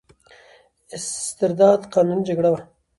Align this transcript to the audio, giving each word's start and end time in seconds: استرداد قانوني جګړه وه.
استرداد 0.95 1.81
قانوني 1.93 2.23
جګړه 2.27 2.49
وه. 2.53 2.61